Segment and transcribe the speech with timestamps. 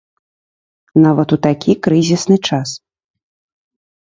[1.05, 2.69] Нават у такі крызісны час.